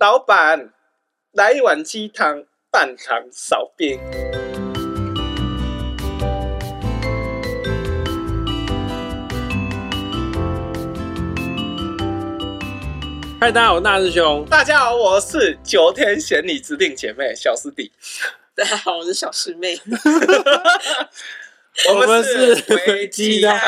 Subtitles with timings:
[0.00, 0.72] 老板，
[1.32, 4.00] 来一碗鸡汤，半糖少冰。
[13.38, 14.46] 嗨，大家好，我是大师兄。
[14.46, 17.92] 大家好，我是九天玄女指定姐妹小师弟。
[18.54, 19.78] 大家好，我是小师妹。
[21.90, 23.58] 我们是微鸡汤，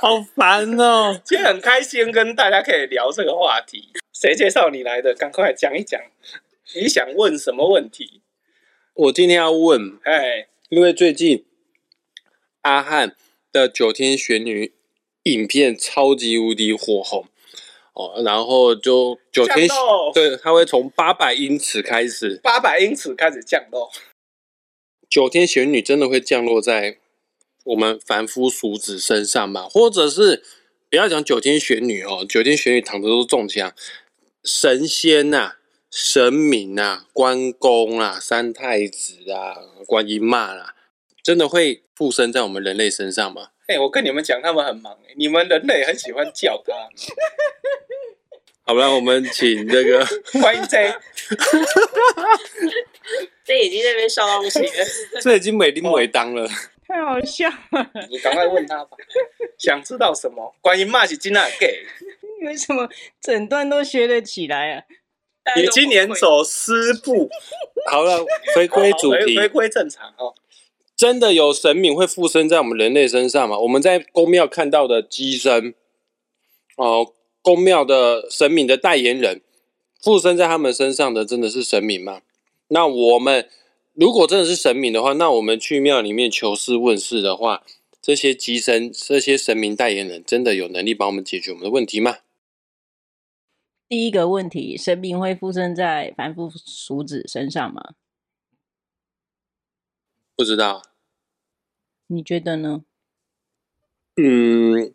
[0.00, 1.20] 好烦哦！
[1.22, 3.92] 今天很开心跟大家可以聊这个话题。
[4.22, 5.12] 谁介绍你来的？
[5.14, 6.00] 赶快讲一讲。
[6.76, 8.20] 你想问什么问题？
[8.94, 11.44] 我今天要问，哎，因为最近
[12.60, 13.16] 阿汉
[13.50, 14.72] 的九天玄女
[15.24, 17.26] 影片超级无敌火红
[17.94, 19.66] 哦，然后就九天
[20.14, 23.90] 对，它会从八百英尺开始，八百英尺开始降落。
[25.10, 26.98] 九天玄女真的会降落在
[27.64, 29.68] 我们凡夫俗子身上吗？
[29.68, 30.44] 或者是
[30.88, 33.74] 不要讲九天玄女哦，九天玄女躺着都是中枪，
[34.44, 35.56] 神仙呐、啊、
[35.90, 39.56] 神明啊、关公啊、三太子啊、
[39.86, 40.74] 观音妈啦，
[41.22, 43.50] 真的会附身在我们人类身上吗？
[43.68, 46.72] 哎、欸，我跟你们讲，他们很忙，你们人类很喜欢叫他。
[48.64, 50.04] 好了，我们请这个
[50.42, 50.92] 欢迎 J。
[53.44, 54.66] 这已经在那边烧东西了，
[55.22, 56.48] 这已经美丁美当了，
[56.86, 57.90] 太好笑了。
[58.10, 58.96] 你赶快问他吧，
[59.58, 60.52] 想知道什么？
[60.60, 61.86] 关于骂是金娜给？
[62.46, 62.88] 为什么
[63.20, 64.82] 整段都学得起来啊？
[65.56, 67.28] 你今年走师步。
[67.90, 70.34] 好了，回归主题，回归正常哦。
[70.96, 73.58] 真的有神明会附身在我们人类身上吗？
[73.58, 75.74] 我们在宫庙看到的鸡身，
[76.76, 79.40] 哦，宫庙的神明的代言人
[80.00, 82.22] 附身在他们身上的，真的是神明吗？
[82.68, 83.48] 那我们
[83.94, 87.64] 如果真的是神明的话，那我们去庙里面求事问事的话，
[88.00, 92.18] 这些鸡身、这些神明代言人，真的有能力帮我们解决我们的问题吗？
[93.92, 97.92] 第一个问题，神明会附身在凡夫俗子身上吗？
[100.34, 100.80] 不知道。
[102.06, 102.84] 你觉得呢？
[104.16, 104.94] 嗯，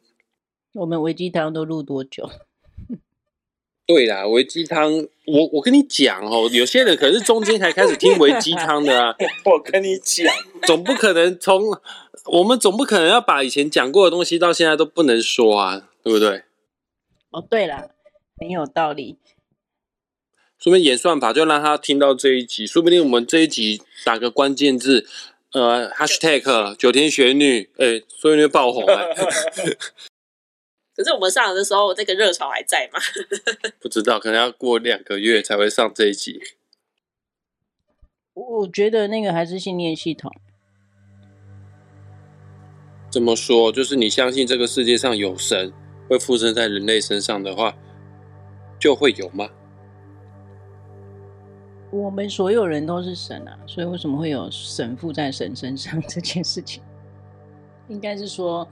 [0.74, 2.28] 我们维鸡汤都录多久？
[3.86, 4.92] 对啦，维鸡汤，
[5.28, 9.16] 我我跟你讲哦，有些人可是中间才开始听维鸡汤的啊。
[9.46, 10.26] 我跟你讲，
[10.66, 11.62] 总不可能从
[12.26, 16.46] 我们总不可能要把以前讲过的东西到现在都不能说啊，对不对？
[17.30, 17.92] 哦，对了，
[18.38, 19.18] 很有道理。
[20.58, 25.08] 说不定演算法就让他听到这一集，说不定我们这一集打个关键字，
[25.52, 29.14] 呃，#hashtag 九天玄女，哎，说不定就爆红了。
[30.96, 33.00] 可是我们上的时候，这个热潮还在吗？
[33.80, 36.42] 不知道，可能要过两个月才会上这一集。
[38.34, 40.32] 我觉得那个还是信念系统。
[43.12, 43.72] 怎么说？
[43.72, 45.72] 就是你相信这个世界上有神
[46.10, 47.78] 会附身在人类身上的话，
[48.80, 49.48] 就会有吗？
[51.92, 56.84] 我们所有人都是神啊，所以为什么会有神附在神身上这件事情？
[57.88, 58.68] 应该是说。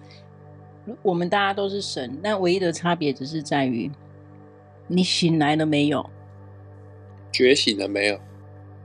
[1.02, 3.90] 我们大家都是神，但唯一的差别只是在于
[4.86, 6.08] 你醒来了没有，
[7.32, 8.20] 觉醒了没有。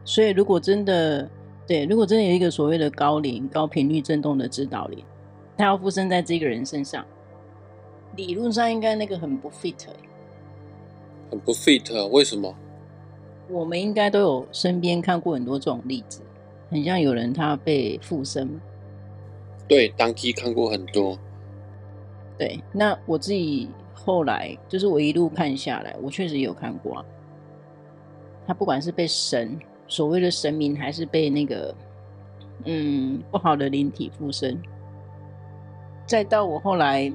[0.02, 1.28] 所以，如果真的
[1.66, 5.04] 对，如果真的有一个所谓的高龄、高频率震动的指导灵，
[5.58, 7.04] 他要附身在这个人身上，
[8.16, 9.88] 理论上应该那个很不 fit，
[11.30, 12.54] 很不 fit，为什么？
[13.48, 16.20] 我们应该都有身边看过很多这种例子，
[16.70, 18.60] 很像有人他被附身。
[19.66, 21.18] 对，当机看过很多。
[22.36, 27.04] 对，那我自己后来就是我一路看下来，我确实有看过啊。
[28.46, 31.74] 他不管是被神所谓的神明，还是被那个
[32.64, 34.60] 嗯不好的灵体附身，
[36.06, 37.12] 再到我后来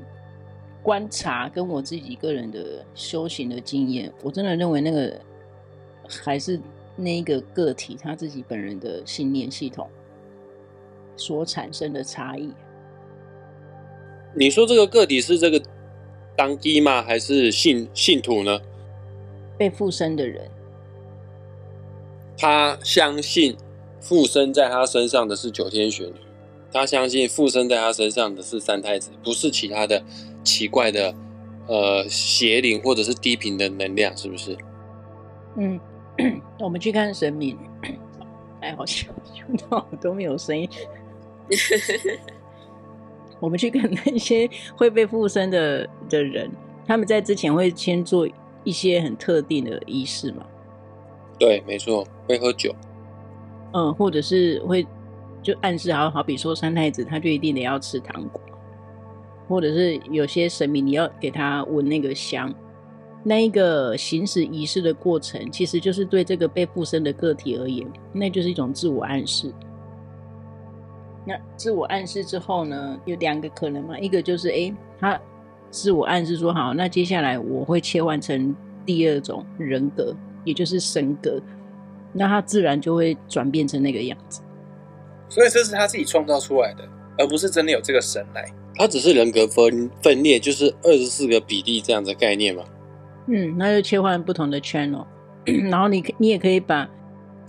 [0.85, 5.19] 观察跟我自己个人的修行的经验，我真的认为那个
[6.07, 6.61] 还是
[6.95, 9.89] 那一个个体他自己本人的信念系统
[11.17, 12.53] 所产生的差异。
[14.35, 15.59] 你说这个个体是这个
[16.35, 17.01] 当机吗？
[17.01, 18.61] 还是信信徒呢？
[19.57, 20.47] 被附身的人，
[22.37, 23.57] 他相信
[23.99, 26.13] 附身在他身上的是九天玄女，
[26.71, 30.03] 他相信附身在他身上的是三太子，不是其他的
[30.45, 31.13] 奇怪的
[31.67, 34.55] 呃邪灵或者是低频的能量，是不是？
[35.57, 35.79] 嗯，
[36.59, 37.57] 我们去看神明，
[38.61, 40.69] 哎，好像听到都没有声音。
[43.39, 46.49] 我们去看那些会被附身的的人，
[46.87, 48.27] 他们在之前会先做
[48.63, 50.45] 一些很特定的仪式嘛？
[51.37, 52.73] 对，没错，会喝酒。
[53.73, 54.87] 嗯，或者是会
[55.43, 58.41] 就暗示好，好比说三太子，他就一定得要吃糖果，
[59.47, 62.53] 或者是有些神明你要给他闻那个香，
[63.23, 69.51] 那一个行使仪式的过程，其实就是对这个被附身的个体而言，那就是一种自我暗示。
[71.27, 75.19] 那自我暗示之后呢，有两个可能嘛，一个就是哎，他
[75.71, 78.55] 自我暗示说好，那接下来我会切换成
[78.85, 81.41] 第二种人格，也就是神格，
[82.13, 84.41] 那他自然就会转变成那个样子。
[85.27, 86.87] 所以这是他自己创造出来的，
[87.17, 88.45] 而不是真的有这个神来。
[88.77, 92.63] 他只是人格分分裂，就是二十四个比例这样的概念嘛。
[93.27, 95.05] 嗯，那就切换不同的 channel，
[95.71, 96.87] 然后你你也可以把，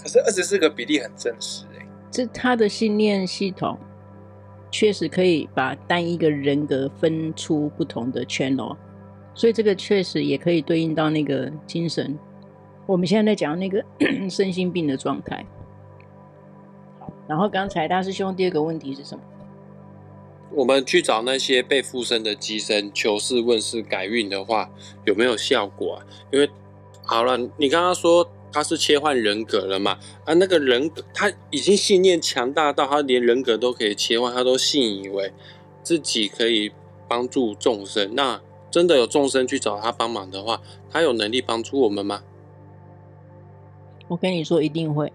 [0.01, 3.77] 可是二十四个比例很真实哎，这他的信念系统
[4.71, 8.77] 确实可以把单一个人格分出不同的 channel，
[9.35, 12.19] 所以这个确实也可以对应到那个精神。
[12.87, 13.85] 我们现在在讲那个
[14.31, 15.45] 身心病的状态。
[17.01, 19.23] 好，然后刚才大师兄第二个问题是什么？
[20.51, 24.71] 我们去找那些被附身的机身求事问事改运的话，
[25.05, 26.07] 有没有效果啊？
[26.31, 26.49] 因为
[27.03, 29.99] 好了，你刚刚说他是切换人格了嘛？
[30.25, 35.33] 啊，那个人格他已经信念强大到他连人格都可以切换，他都信以为
[35.83, 36.73] 自己可以
[37.07, 38.15] 帮助众生。
[38.15, 38.41] 那
[38.71, 42.23] 真的有众生去找他帮忙的话，他有能力帮助我们吗？
[44.09, 45.13] 我跟你说，一定会。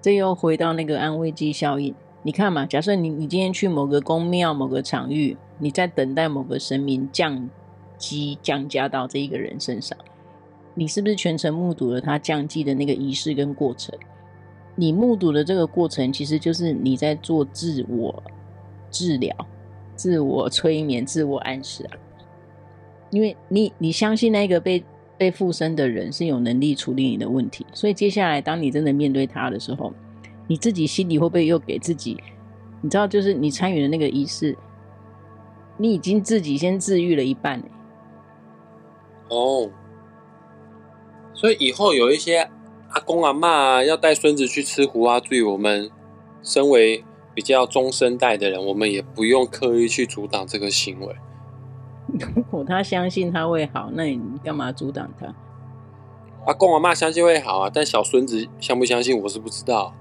[0.00, 1.94] 这又回到那个安慰剂效应。
[2.26, 7.50] 你看嘛，假设你你今天去某个宫庙、某个场域，你在等待某个神明降
[7.98, 9.96] 乩降加到这一个人身上，
[10.74, 13.94] 你是不是全程目睹了他降乩的那个仪式跟过程？
[14.74, 18.22] 你目睹的这个过程，其实就是你在做自我
[18.90, 19.36] 治疗、
[19.94, 21.92] 自我催眠、自我暗示啊。
[23.10, 24.82] 因为你你相信那个被
[25.18, 29.92] 被附身的人是有能力处理你的问题，所以接下来当你真的面对他的时候，
[30.46, 32.22] 你自己心里会不会又给自己？
[32.80, 34.56] 你知道，就是你参与的那个仪式，
[35.78, 37.62] 你已经自己先治愈了一半
[39.30, 39.70] 哦，
[41.32, 42.50] 所以以后有一些
[42.90, 45.90] 阿公阿妈啊，要带孙子去吃胡阿醉，我们
[46.42, 47.02] 身为
[47.32, 51.16] 比较中生代的人，我们也不用刻意去阻挡这个行为。
[52.36, 55.34] 如果他相信他会好，那你干嘛阻挡他？
[56.44, 59.94] 阿公阿妈相信会好啊，但小孙子相不相信，我是不知道。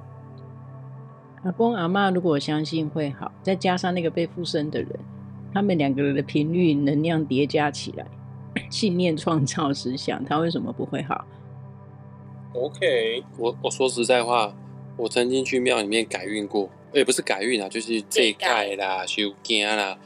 [1.44, 4.90] 阿公阿妈如果相信会好，再加上那个被附身的人，
[5.54, 8.06] 他们两个人的频率能量叠加起来，
[8.69, 11.25] 信念创造思想，他为什么不会好
[12.54, 14.56] ？OK，我我说实在话，
[14.95, 19.98] 我曾经去庙里面改运过，也不是改运啊，就是这盖啦、修经啦。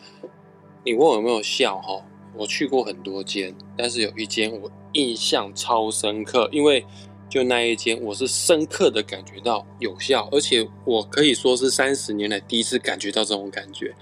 [0.83, 2.03] 你问我有没有效哈？
[2.35, 6.83] 我去过很多间，但是有一间我印象超深刻，因为。
[7.29, 13.93] 就那一间，我是深刻的感觉到有效，而且我可以说是三十年来第一次感觉到这种感觉。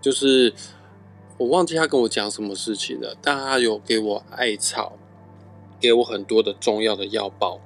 [0.00, 0.54] 就是
[1.36, 4.96] 我忘记他跟我讲什么事情了，但他有给我艾草，
[5.80, 7.60] 给我很多的中药的药包，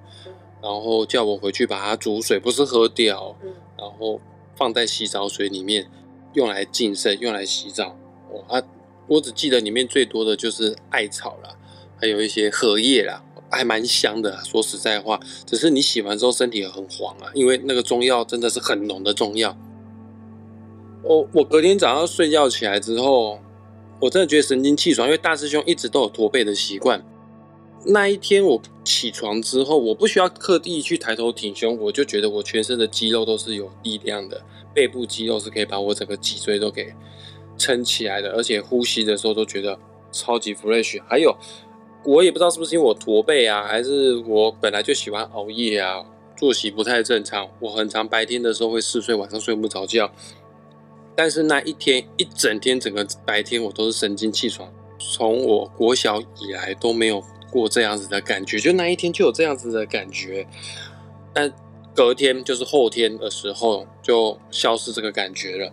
[0.62, 3.36] 然后叫我回去把它煮水，不是喝掉，
[3.76, 4.18] 然后
[4.56, 5.90] 放在洗澡水里面，
[6.32, 7.98] 用来净身，用来洗澡。
[8.30, 8.62] 我啊，
[9.06, 11.54] 我只记得里面最多的就是艾草啦，
[12.00, 13.22] 还有一些荷叶啦。
[13.52, 19.54] 还蛮香的，说实在话，只是你洗完之后身体很黄啊，因为那个中药真的是很浓的中药。
[21.02, 23.38] 我我隔天早上睡觉起来之后，
[24.00, 27.04] 我真的觉得神清气爽，因为大师兄一直都有驼背的习惯。
[27.84, 34.40] 那一天我起床之后，我不需要刻意去抬头挺胸，我就觉得我全身的肌肉都是有力量的，
[34.72, 36.94] 背部肌肉是可以把我整个脊椎都给
[37.58, 39.78] 撑起来的，而且呼吸的时候都觉得
[40.10, 41.36] 超级 fresh，还有。
[42.04, 46.04] 我也不知道是不是因为我驼背啊，还是我本来就喜欢熬夜啊，
[46.36, 47.48] 作息不太正常。
[47.60, 50.10] 我很常白天的时候会嗜睡，晚上睡不着觉。
[51.14, 60.46] 但是那一天一整天，整个白天我都是神清气爽，从我国小以来都没有过这样子的感觉，就那一天就有这样子的感觉。
[61.32, 61.52] 但
[61.94, 65.70] 隔天就是后天的时候就消失这个感觉了。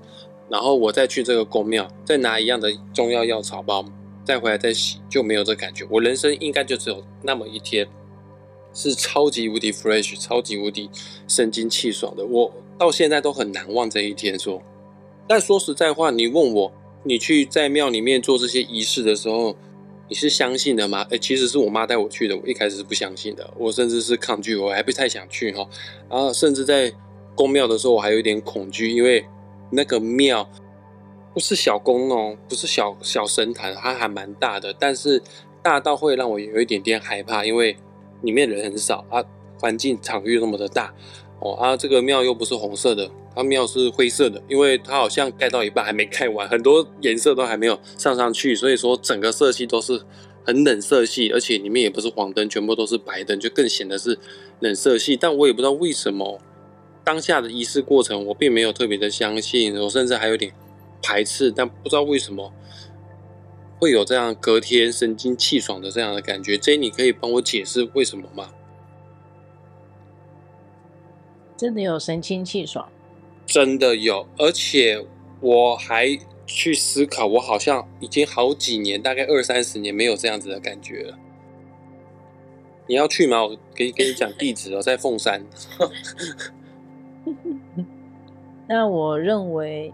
[0.49, 3.85] 然后我再去这个宫庙，再拿一样的中药药草包。
[4.29, 7.87] 再回来再洗就没有这感觉，我人生应该就只有那么一天
[8.75, 10.87] 是超级无敌 fresh、超级无敌
[11.27, 14.37] 神清气爽的，我到现在都很难忘这一天。
[14.37, 14.61] 说，
[15.27, 16.71] 但说实在话，你问我，
[17.03, 19.55] 你去在庙里面做这些仪式的时候，
[20.07, 21.07] 你是相信的吗？
[21.09, 25.67] 诶，其实是我妈带我去的，我一开始是不相信的，我甚至是抗拒，我还不太想去哈。
[26.07, 26.93] 然后甚至在
[27.33, 29.25] 宫庙的时候，我还有一点恐惧，因为
[29.71, 30.47] 那个庙。
[31.33, 35.21] 不是小宫哦，不是小小神坛，它还蛮大的，但是
[35.61, 37.77] 大到会让我有一点点害怕，因为
[38.21, 39.23] 里面人很少啊，
[39.59, 40.93] 环境场域那么的大
[41.39, 50.01] 哦啊，这个庙又不是红色的，它庙是灰色的，因为它好像盖到一半还没盖完，很多颜色都还没有上上去，所以说整个色系都是
[50.45, 54.17] 很冷色系，而且里面也不是黄灯，全部都是白灯，就更显得是
[54.59, 55.15] 冷色系。
[55.15, 56.39] 但我也不知道为什么
[57.03, 60.51] 当下的仪式过程，我并没有特别的相信，我甚至还有点
[61.01, 61.51] 排斥。
[61.51, 62.53] 但不知道为什么
[63.79, 66.57] 会有这样隔天神清气爽的这样的感觉。
[66.57, 68.49] J，你可以帮我解释为什么吗？
[71.57, 72.89] 真的有神清气爽？
[73.45, 75.05] 真的有，而且
[75.41, 76.17] 我还。
[76.51, 81.15] 去思考，我好像已经好几年，大概二三十年没有这样子的感觉了。
[82.87, 83.45] 你要去吗？
[83.45, 85.45] 我可以跟你讲地址哦，在凤山。
[88.67, 89.93] 那我认为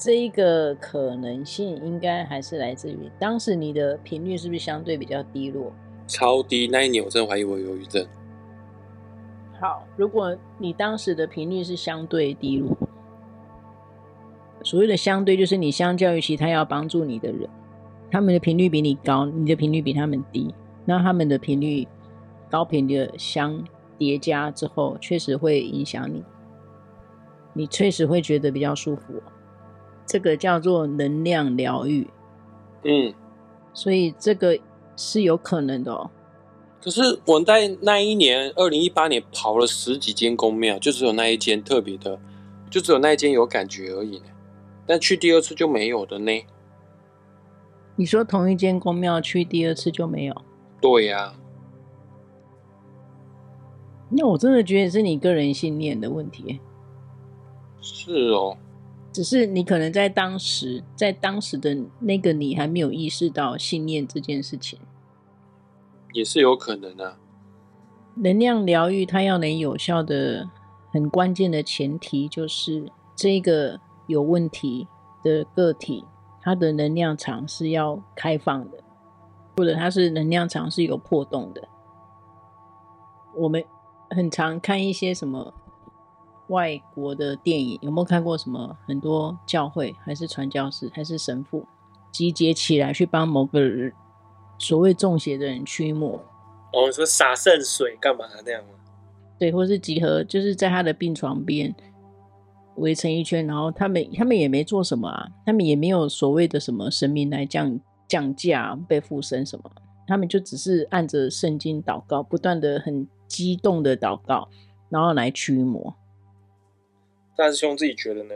[0.00, 5.72] 这一个可能性应该还是来自于当时你的频率是不是相对比较低落？
[6.06, 8.06] 超低，那一年我真的怀疑我有忧郁症。
[9.60, 12.76] 好，如果你当时的频率是相对低落。
[14.62, 17.48] 所谓的相对，就是你相较于其他要帮助你的人，
[18.08, 21.88] 他们的频率比你高，你的频率比他们低，那他们的频率
[22.48, 23.64] 高频的相
[23.98, 26.22] 叠加之后，确实会影响你，
[27.52, 29.14] 你确实会觉得比较舒服。
[30.08, 32.08] 这个叫做能量疗愈，
[32.82, 33.12] 嗯，
[33.74, 34.58] 所以这个
[34.96, 36.10] 是有可能的哦。
[36.80, 42.18] 可是我在那一年，二零一八年跑了十几间宫庙，就只有那一间特别的，
[42.70, 44.22] 就只有那一间有感觉而已。
[44.86, 46.46] 但去第二次就没有的呢？
[47.96, 50.34] 你说同一间宫庙去第二次就没有？
[50.80, 51.34] 对呀、啊。
[54.08, 56.60] 那我真的觉得是你个人信念的问题。
[57.82, 58.56] 是哦。
[59.18, 64.78] 只是你可能在当时，在当时的那个你还没有意识到信念这件事情。
[66.12, 67.18] 也是有可能的、啊。
[68.14, 70.48] 能量疗愈它要能有效的，
[70.92, 73.80] 很关键的前提就是这个。
[74.06, 74.86] 有问题
[75.22, 76.04] 的个体，
[76.40, 78.78] 它的能量场是要开放的，
[79.56, 81.68] 或者它是能量场是有破洞的。
[83.36, 83.62] 我们
[84.10, 85.52] 很常看一些什么
[86.48, 91.66] 外国的电影，有没有看过什么很多教会还是传教士还是神父
[92.12, 93.92] 集结起来去帮某个人
[94.58, 96.20] 所谓中邪的人驱魔？
[96.72, 98.70] 哦，说洒圣水干嘛那样吗？
[99.38, 101.74] 对，或是集合，就是在他的病床边。
[102.76, 109.68] 围成一圈，然后他们他们也没做什么啊，他们也没有所谓的什么神明来降降价被附身什么，
[110.06, 114.48] 他们就只是按着圣经祷告，不断的很激动的祷告，
[114.88, 115.92] 然后来驱魔。
[117.38, 118.34] 大师兄自己觉得呢？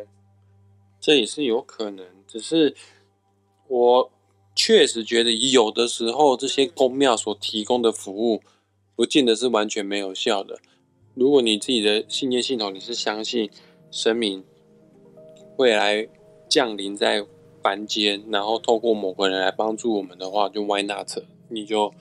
[1.01, 2.77] 这也是有可能，只是
[3.67, 4.13] 我
[4.55, 8.43] 确实觉得有的时候这些公庙所提供的服务，
[8.95, 10.61] 不见得是完全没有效的。
[11.15, 13.51] 如果你自己的信念系统你是相信。
[13.95, 14.43] 神明
[15.59, 16.09] 未来
[16.49, 17.27] 降临在
[17.63, 21.11] 凡间，然后透过某个人来帮助我们的话，就 Why not？
[21.51, 21.93] 你就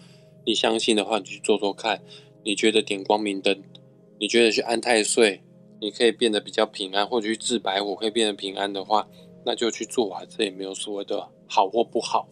[0.45, 2.01] 你相信的话，你去做做看。
[2.45, 3.61] 你觉得点光明灯，
[4.21, 5.41] 你觉得去安太岁，
[5.81, 9.09] 你可以变得比较平安，或者去治白虎可以变得平安的话，
[9.45, 12.29] 那就去做啊，这也没有所谓的好或不好。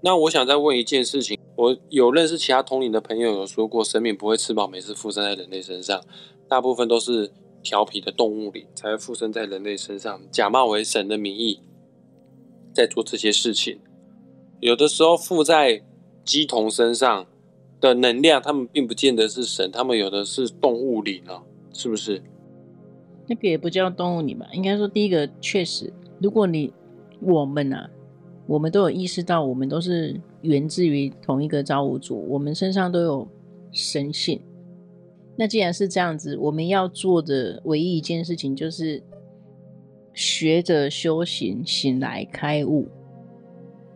[0.00, 6.02] 那我想再问一件事情，我有认识其他通灵的朋友有说过，神明不会吃饱没事附身在人类身上，
[6.48, 7.30] 大部分都是。
[7.60, 11.60] 调皮的动物里才会附身在人类身上，假冒为神的名义，
[12.72, 13.80] 在做这些事情。
[14.60, 15.82] 有的时候附在
[16.24, 17.26] 鸡童身上
[17.80, 21.42] 的能量，他们并不见得是神，他们有的是动物灵啊，
[21.74, 22.22] 是不是？
[23.28, 24.48] 那个也不叫动物你吧？
[24.52, 26.72] 应该说，第一个确实，如果你
[27.20, 27.88] 我们啊，
[28.46, 33.28] 我们都有意识到，我们都是源自于同一个造物主，我们身上都有
[33.70, 34.40] 神性。
[35.36, 39.02] 那既然是这样子，我们要做的唯一一件事情就是
[40.14, 42.88] 学着修行，醒来开悟，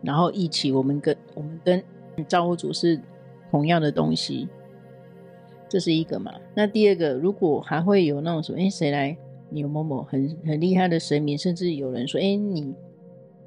[0.01, 1.83] 然后一起，我们跟我们跟
[2.27, 3.01] 造物主是
[3.49, 4.47] 同样的东西，
[5.73, 6.31] 这是一个嘛？
[6.55, 9.17] 那第二个，如果还会有那种说，哎，谁来？
[9.49, 12.75] 你某某很很厉害的神明，甚至有人说，哎，你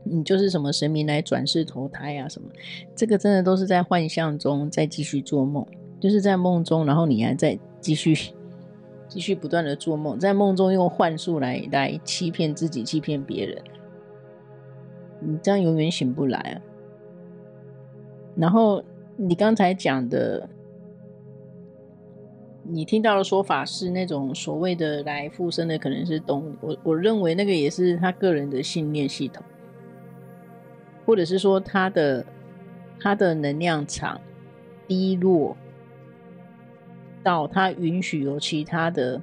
[0.02, 2.28] 你就是什么神明来转世投胎啊？
[2.28, 2.48] 什么？
[2.96, 5.64] 这个真的都是在幻象中再继续做梦，
[6.00, 7.56] 就是在梦中，然后你还在。
[7.78, 8.16] 继续
[9.06, 13.62] 继续不断的做梦，在梦中用幻术来来欺骗自己，欺骗别人，
[15.20, 16.60] 你这样永远醒不来啊！
[18.34, 18.82] 然后
[19.16, 20.48] 你刚才讲的，
[22.68, 29.44] 你听到的说法是那种所谓的来附身的可能是动物，我我认为那个也是他个人的信念系统，
[31.04, 32.26] 或者是说他的
[33.00, 34.20] 他的能量场
[34.86, 35.56] 低落。
[37.22, 39.20] 到他允许有其他的，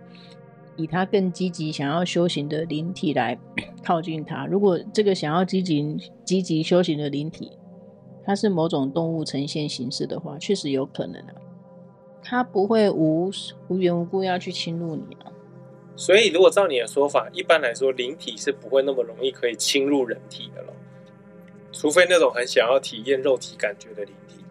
[0.75, 3.39] 以他更积极想要修行的灵体来
[3.81, 4.45] 靠近他。
[4.45, 7.53] 如果这个想要积极积极修行的灵体，
[8.25, 11.33] 它是某种动物呈现形式的话，确实有可能啊。
[12.23, 13.29] 它不会无
[13.67, 15.31] 无缘无故要去侵入你啊。
[15.95, 20.73] 所以，如果照你的说法，一般来说，灵体是不会那么容易可以侵入人体的咯，
[21.71, 24.43] 除非那种很想要体验肉体感觉的灵体，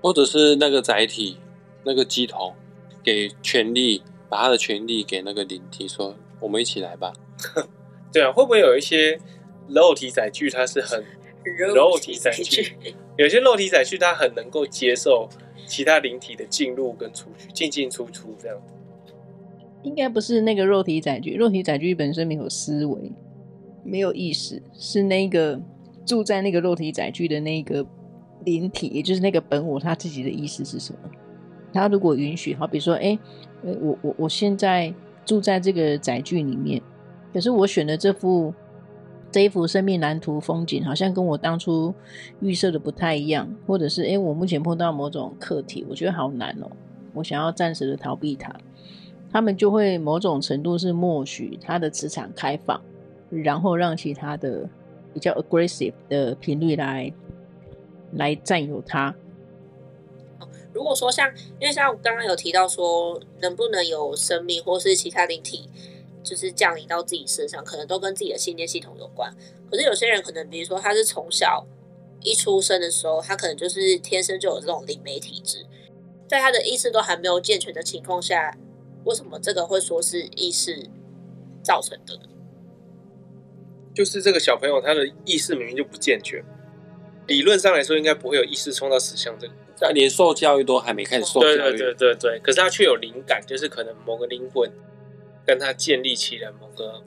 [0.00, 1.38] 或者是那个载体，
[1.84, 2.54] 那个机头
[3.02, 7.12] 给权力，把他的权力给那个灵体，说我们一起来吧。
[8.10, 9.20] 对啊，会不会有一些
[9.68, 11.04] 肉体载具，它是很
[11.74, 12.74] 肉体载具？
[13.18, 15.28] 有些肉体载具，它很能够接受
[15.66, 18.56] 其他灵体的进入跟出去，进进出出这样。
[19.82, 23.12] 应该不是那个肉体载具，肉体载具本身没有思维，
[23.84, 25.60] 没有意识，是那个
[26.06, 27.86] 住在那个肉体载具的那个
[28.44, 30.98] 灵体，也就是那个本我，他自己的意思是什么？
[31.72, 33.18] 他如果允许，好比说，哎，
[33.62, 34.94] 我我我现在
[35.26, 36.80] 住在这个载具里面，
[37.32, 38.54] 可是我选的这副
[39.34, 41.92] 这一幅生命蓝图风景，好像跟我当初
[42.38, 46.70] 预设的不太一样，或者是哎，我目前碰到某种课题，我觉得好难哦，
[47.12, 48.54] 我想要暂时的逃避它。
[49.32, 52.80] 他们就会某种程度是默许他的磁场开放，
[53.28, 54.68] 然后让其他的
[55.12, 57.12] 比较 aggressive 的频率来
[58.12, 59.12] 来占有它。
[60.72, 65.68] 如果说像，因为像我刚刚有提到说，能不能有生命或是其他灵体，
[66.24, 69.32] 就是降临到自己身上，可能都跟自己的信念系统有关。
[69.70, 71.64] 可是有些人可能，比如说他是从小
[72.22, 75.64] 一出生的时候，他可能就是天生就有这种灵媒体质，
[76.26, 78.56] 在他的意识都还没有健全的情况下。
[79.04, 80.88] 为什么这个会说是意识
[81.62, 82.22] 造成的呢？
[83.94, 86.42] 就是这个小朋友他的意识明明就不健全，
[87.26, 91.56] 理论上来说应该不会有意识冲到死相这个，他连受教育都还没开始受教育。
[91.58, 94.70] 对对对对对，可是他却有灵感，就是可能某个灵魂
[95.44, 97.02] 跟他建立起了某个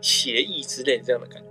[0.00, 1.48] 协议之类这样的感觉。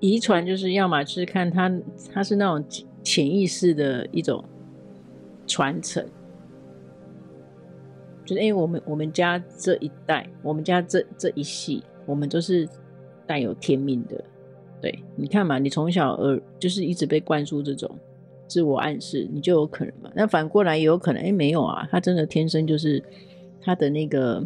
[0.00, 1.72] 遗传就是要么就是看他
[2.12, 2.64] 他是那种
[3.02, 4.44] 潜意识的一种
[5.46, 6.06] 传承。
[8.24, 12.68] 就是因为我们我们家这一代，我们家这这一系，我们都是
[13.24, 14.22] 带有天命的。
[14.82, 17.88] 对，你看嘛，你从小呃就是一直被灌输这种
[18.48, 20.10] 自我暗示，你就有可能嘛。
[20.12, 23.00] 那反过来也有可能，哎，没有啊，他真的天生就是
[23.60, 24.42] 他的那个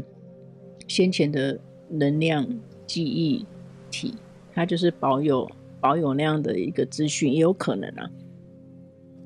[0.90, 1.56] 先前的
[1.88, 2.44] 能量
[2.84, 3.46] 记忆
[3.92, 4.12] 体，
[4.52, 5.48] 它就是保有
[5.80, 8.10] 保有那样的一个资讯，也有可能啊。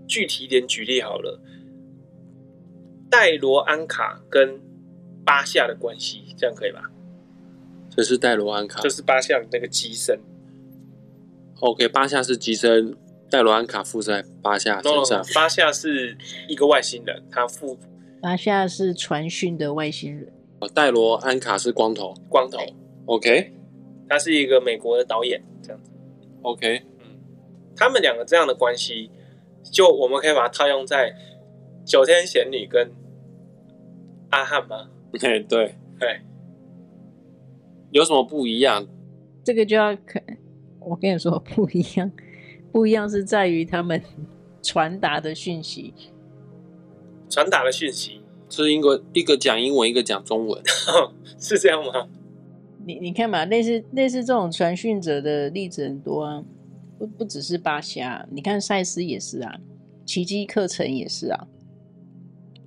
[0.07, 1.41] 具体一点举例好了。
[3.11, 4.61] 戴罗安卡跟
[5.25, 6.83] 巴夏的关系，这样可以吧？
[7.89, 10.21] 这是戴罗安卡，这是巴夏的那个机身。
[11.61, 12.95] OK，巴夏是机身，
[13.31, 15.21] 戴罗安卡附在巴夏身上。
[15.21, 17.79] No, 巴夏是一个外星人，他附。
[18.21, 20.31] 巴夏是传讯的外星人。
[20.65, 22.59] 哦，戴罗安卡是光头，光头。
[23.07, 23.53] OK，
[24.09, 25.91] 他是一个美国的导演，这样子。
[26.43, 27.19] OK，嗯，
[27.77, 29.11] 他们两个这样的关系，
[29.71, 31.15] 就我们可以把它套用在
[31.85, 32.91] 九天玄女跟。
[34.31, 34.91] 阿汉吗？
[35.21, 36.21] 对对对，
[37.93, 38.85] 有什么不一样？
[39.45, 40.21] 这个就要看，
[40.81, 42.11] 我跟你说不一样，
[42.73, 44.03] 不一样是在于他们
[44.61, 45.95] 传达的讯息，
[47.31, 50.63] 传达的讯息是英国一个讲英文，一个讲中文，
[51.39, 52.09] 是这样吗？
[52.87, 56.45] 你你看嘛，类似类似这种传讯者的例子很多啊，
[56.99, 59.61] 不不只是巴夏，你看赛斯也是啊，
[60.05, 61.47] 奇迹课程也是啊，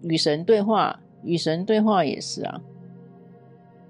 [0.03, 0.99] 与神对话。
[1.23, 2.61] 与神对话也是啊，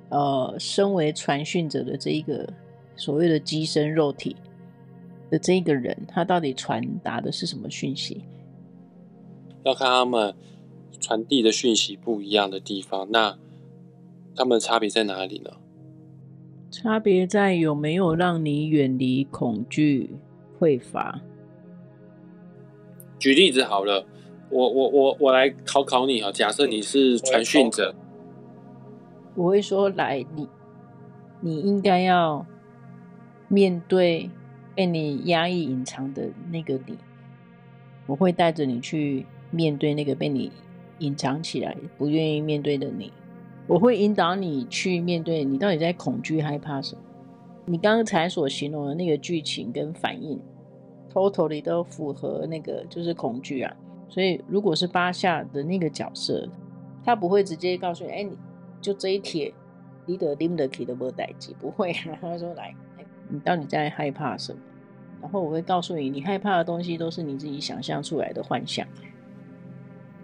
[0.09, 2.47] 呃，身为传讯者的这一个
[2.95, 4.33] 所谓的机身肉体
[5.29, 8.23] 的这一个人，他到底传达的是什么讯息？
[9.63, 10.33] 要看他们
[10.99, 13.37] 传递的讯息不一样的地方，那
[14.35, 15.51] 他们差别在哪里呢？
[16.69, 20.11] 差别在有没有让你远离恐惧
[20.59, 21.21] 匮乏。
[23.17, 24.05] 举例子好了。
[24.49, 26.31] 我我我我来考考你啊！
[26.31, 27.93] 假设你是传讯者，
[29.35, 30.47] 我会说：来，你
[31.41, 32.45] 你应该要
[33.49, 34.31] 面对
[34.73, 36.97] 被你压抑隐藏的那个你。
[38.05, 40.49] 我会带着你去面对那个被你
[40.99, 43.11] 隐藏起来、不愿意面对的你。
[43.67, 47.01] 我会引导你去面对你到底在恐惧、害怕什么。
[47.65, 50.39] 你刚才所形容的那个剧情跟反应
[51.13, 53.75] ，totally 都符合那个就是恐惧啊。
[54.07, 56.47] 所以，如果是巴夏的那个角色，
[57.03, 58.31] 他不会直接告诉你：“哎，你
[58.79, 59.53] 就这一帖，
[60.05, 62.73] 你的拎得起的不待机，不会。”他说：“来，
[63.27, 64.59] 你到底在害怕什么？”
[65.21, 68.87] 然后我会告诉你，你害怕的东西都是你自己想象出来的幻象。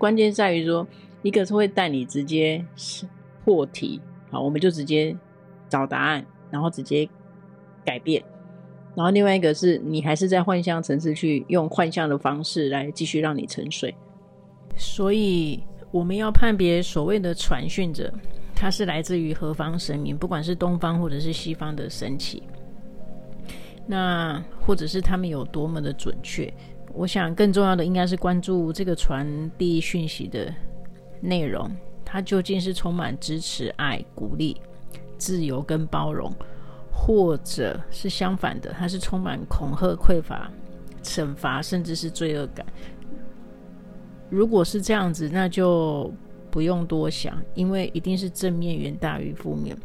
[0.03, 0.85] 关键在于说，
[1.21, 2.61] 一个是会带你直接
[3.45, 5.15] 破题，好，我们就直接
[5.69, 7.07] 找答案，然后直接
[7.85, 8.21] 改变。
[8.95, 13.95] 然后另外一个是你还是在幻象层次去用幻象的方式来继续让你沉睡。
[14.75, 18.13] 所以我们要判别所谓的传讯者，
[18.53, 22.43] 他是来自于何方神明，不管是东方或者是西方的神奇，
[23.87, 26.53] 那或者是他们有多么的准确。
[26.93, 30.53] 我想更重要的应该是关注这个传递讯息的
[31.19, 31.69] 内容，
[32.05, 34.55] 它究竟是充满支持、爱、鼓励、
[35.17, 36.31] 自由跟包容。
[36.95, 40.49] 或者是相反的，它是充满恐吓、匮乏、
[41.01, 42.63] 惩罚，甚至是罪恶感。
[44.29, 46.13] 如果是这样子，那就
[46.51, 49.75] 不用多想，因为一定是正面远大于负面。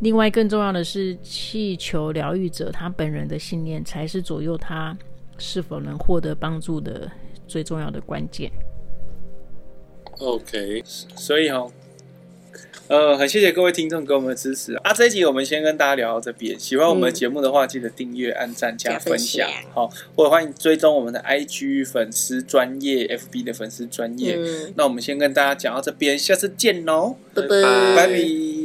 [0.00, 4.96] 另外，更重要的是，气球疗愈者他本人的信念，才是左右他
[5.38, 7.10] 是否能获得帮助的
[7.46, 8.50] 最重要的关键。
[10.18, 11.70] OK，所以哦。
[12.88, 14.92] 呃，很谢谢各位听众给我们的支持啊！
[14.92, 16.58] 这一集我们先跟大家聊到这边。
[16.58, 24.34] 喜欢我们的节目的话，记得订阅、按赞、加分享，好，或者欢迎追踪我们的 IG 粉丝专业、FB 的粉丝专业。
[24.36, 27.48] 嗯、那我们先跟大家讲到这边，下次见喽，拜拜，
[27.96, 28.61] 拜拜。